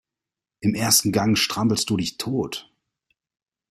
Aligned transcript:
Im 0.61 0.73
ersten 0.73 1.11
Gang 1.11 1.37
strampelst 1.37 1.87
du 1.91 1.95
dich 1.95 2.17
tot. 2.17 2.73